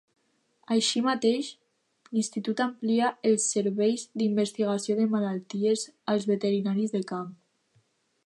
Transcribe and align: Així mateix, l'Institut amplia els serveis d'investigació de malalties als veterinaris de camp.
Així 0.75 1.01
mateix, 1.07 1.49
l'Institut 2.17 2.63
amplia 2.65 3.11
els 3.31 3.45
serveis 3.57 4.07
d'investigació 4.21 4.97
de 5.01 5.07
malalties 5.13 5.85
als 6.15 6.29
veterinaris 6.33 6.97
de 6.97 7.03
camp. 7.13 7.31